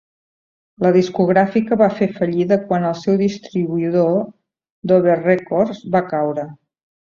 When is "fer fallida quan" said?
1.99-2.89